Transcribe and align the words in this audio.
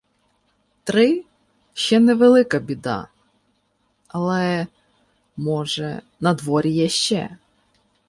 Три— 0.85 1.25
ще 1.73 1.99
невелика 1.99 2.59
біда, 2.59 3.07
але, 4.07 4.67
може, 5.37 6.01
надворі 6.19 6.71
є 6.71 6.89
ще. 6.89 7.37